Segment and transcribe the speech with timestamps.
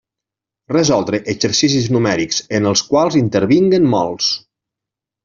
[0.71, 4.31] Resoldre exercicis numèrics en els quals intervinguen mols.